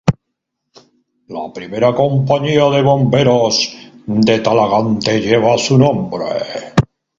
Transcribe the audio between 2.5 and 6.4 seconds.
de bomberos de Talagante lleva su nombre.